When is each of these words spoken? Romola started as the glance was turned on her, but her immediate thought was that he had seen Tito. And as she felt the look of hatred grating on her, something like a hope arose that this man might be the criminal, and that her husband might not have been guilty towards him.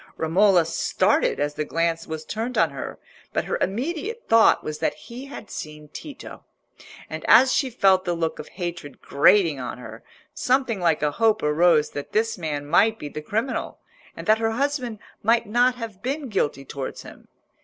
Romola 0.17 0.65
started 0.65 1.39
as 1.39 1.53
the 1.53 1.63
glance 1.63 2.07
was 2.07 2.25
turned 2.25 2.57
on 2.57 2.71
her, 2.71 2.97
but 3.33 3.45
her 3.45 3.59
immediate 3.61 4.23
thought 4.27 4.63
was 4.63 4.79
that 4.79 4.95
he 4.95 5.25
had 5.27 5.51
seen 5.51 5.89
Tito. 5.89 6.43
And 7.07 7.23
as 7.27 7.53
she 7.53 7.69
felt 7.69 8.03
the 8.03 8.15
look 8.15 8.39
of 8.39 8.47
hatred 8.47 8.99
grating 9.03 9.59
on 9.59 9.77
her, 9.77 10.03
something 10.33 10.79
like 10.79 11.03
a 11.03 11.11
hope 11.11 11.43
arose 11.43 11.91
that 11.91 12.13
this 12.13 12.35
man 12.35 12.65
might 12.65 12.97
be 12.97 13.09
the 13.09 13.21
criminal, 13.21 13.77
and 14.17 14.25
that 14.25 14.39
her 14.39 14.53
husband 14.53 14.97
might 15.21 15.45
not 15.45 15.75
have 15.75 16.01
been 16.01 16.29
guilty 16.29 16.65
towards 16.65 17.03
him. 17.03 17.27